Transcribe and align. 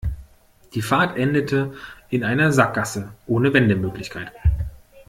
Die 0.73 0.81
Fahrt 0.81 1.15
endete 1.15 1.75
in 2.09 2.23
einer 2.23 2.51
Sackgasse 2.51 3.11
ohne 3.27 3.53
Wendemöglichkeit. 3.53 4.31